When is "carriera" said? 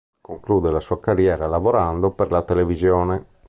0.99-1.45